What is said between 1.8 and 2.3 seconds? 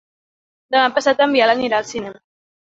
al cinema.